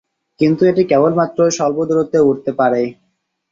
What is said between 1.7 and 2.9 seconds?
দূরত্বে উড়তে পারে।